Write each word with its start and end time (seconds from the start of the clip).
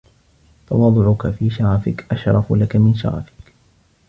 تَوَاضُعُك 0.67 1.27
فِي 1.31 1.49
شَرَفِك 1.49 2.13
أَشْرَفُ 2.13 2.51
لَك 2.53 2.75
مِنْ 2.75 2.93
شَرَفِك 2.95 3.53